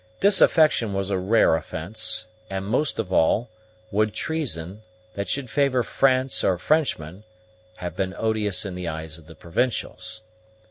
Disaffection 0.19 0.95
was 0.95 1.11
a 1.11 1.19
rare 1.19 1.55
offence; 1.55 2.25
and, 2.49 2.65
most 2.65 2.97
of 2.97 3.13
all, 3.13 3.51
would 3.91 4.15
treason, 4.15 4.81
that 5.13 5.29
should 5.29 5.47
favor 5.47 5.83
France 5.83 6.43
or 6.43 6.57
Frenchmen, 6.57 7.23
have 7.75 7.95
been 7.95 8.15
odious 8.17 8.65
in 8.65 8.73
the 8.73 8.87
eyes 8.87 9.19
of 9.19 9.27
the 9.27 9.35
provincials. 9.35 10.23